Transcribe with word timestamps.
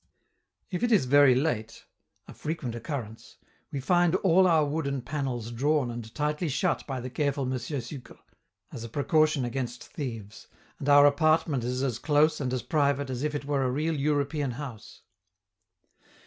If 0.71 0.81
it 0.81 0.91
is 0.91 1.05
very 1.05 1.35
late 1.35 1.85
a 2.27 2.33
frequent 2.33 2.73
occurrence 2.73 3.37
we 3.71 3.79
find 3.79 4.15
all 4.15 4.47
our 4.47 4.65
wooden 4.65 5.03
panels 5.03 5.51
drawn 5.51 5.91
and 5.91 6.11
tightly 6.15 6.49
shut 6.49 6.87
by 6.87 6.99
the 6.99 7.11
careful 7.11 7.43
M. 7.45 7.55
Sucre 7.59 8.17
(as 8.71 8.83
a 8.83 8.89
precaution 8.89 9.45
against 9.45 9.83
thieves), 9.85 10.47
and 10.79 10.89
our 10.89 11.05
apartment 11.05 11.63
is 11.63 11.83
as 11.83 11.99
close 11.99 12.41
and 12.41 12.51
as 12.51 12.63
private 12.63 13.11
as 13.11 13.21
if 13.21 13.35
it 13.35 13.45
were 13.45 13.61
a 13.63 13.69
real 13.69 13.95
European 13.95 14.49
house. 14.53 15.03